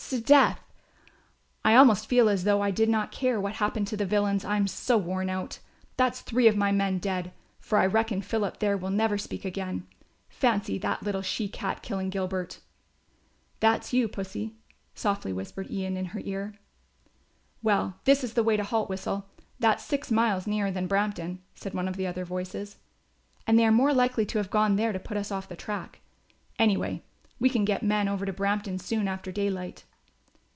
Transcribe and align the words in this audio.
S'death. 0.13 0.57
I 1.63 1.73
almost 1.75 2.05
feel 2.05 2.27
as 2.27 2.43
though 2.43 2.59
I 2.61 2.69
did 2.69 2.89
not 2.89 3.13
care 3.13 3.39
what 3.39 3.53
happened 3.53 3.87
to 3.87 3.95
the 3.95 4.05
villains, 4.05 4.43
I 4.43 4.57
am 4.57 4.67
so 4.67 4.97
worn 4.97 5.29
out. 5.29 5.59
That's 5.95 6.19
three 6.19 6.49
of 6.49 6.57
my 6.57 6.69
men 6.73 6.97
dead; 6.99 7.31
for 7.61 7.77
I 7.77 7.85
reckon 7.85 8.21
Philip 8.21 8.59
there 8.59 8.75
will 8.75 8.89
never 8.89 9.17
speak 9.17 9.45
again. 9.45 9.87
Fancy 10.27 10.77
that 10.79 11.01
little 11.01 11.21
she 11.21 11.47
cat 11.47 11.81
killing 11.81 12.09
Gilbert." 12.09 12.59
"That's 13.61 13.93
you, 13.93 14.09
Pussie," 14.09 14.51
softly 14.93 15.31
whispered 15.31 15.71
Ian 15.71 15.95
in 15.95 16.07
her 16.07 16.19
ear. 16.25 16.55
"Well, 17.63 17.95
this 18.03 18.21
is 18.21 18.33
the 18.33 18.43
way 18.43 18.57
to 18.57 18.63
Haltwhistle; 18.63 19.23
that's 19.59 19.81
six 19.85 20.11
miles 20.11 20.45
nearer 20.45 20.71
than 20.71 20.87
Brampton," 20.87 21.41
said 21.55 21.73
one 21.73 21.87
of 21.87 21.95
the 21.95 22.05
other 22.07 22.25
voices, 22.25 22.75
"and 23.47 23.57
they 23.57 23.65
are 23.65 23.71
more 23.71 23.93
likely 23.93 24.25
to 24.25 24.39
have 24.39 24.51
gone 24.51 24.75
there 24.75 24.91
to 24.91 24.99
put 24.99 25.15
us 25.15 25.31
off 25.31 25.47
the 25.47 25.55
track. 25.55 26.01
Anyway, 26.59 27.01
we 27.39 27.49
can 27.49 27.63
get 27.63 27.81
men 27.81 28.09
over 28.09 28.25
to 28.25 28.33
Brampton 28.33 28.77
soon 28.77 29.07
after 29.07 29.31
daylight." 29.31 29.85